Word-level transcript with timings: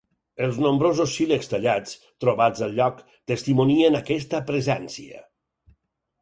Els 0.45 0.55
nombrosos 0.65 1.11
sílexs 1.17 1.51
tallats, 1.51 1.93
trobats 2.25 2.63
al 2.69 2.73
lloc, 2.79 3.03
testimonien 3.33 3.99
aquesta 4.01 4.41
presència. 4.49 5.23